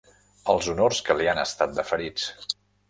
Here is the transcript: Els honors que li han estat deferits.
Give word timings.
Els 0.53 0.69
honors 0.73 1.03
que 1.11 1.19
li 1.21 1.31
han 1.35 1.43
estat 1.45 1.79
deferits. 1.83 2.55